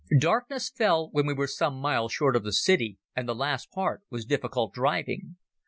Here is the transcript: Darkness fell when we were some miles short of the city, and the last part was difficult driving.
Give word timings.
Darkness 0.17 0.67
fell 0.67 1.09
when 1.11 1.27
we 1.27 1.33
were 1.35 1.45
some 1.45 1.75
miles 1.75 2.11
short 2.11 2.35
of 2.35 2.43
the 2.43 2.51
city, 2.51 2.97
and 3.15 3.29
the 3.29 3.35
last 3.35 3.69
part 3.69 4.01
was 4.09 4.25
difficult 4.25 4.73
driving. 4.73 5.35